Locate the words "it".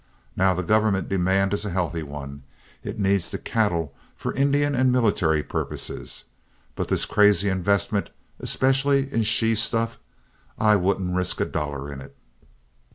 2.83-2.97, 12.01-12.15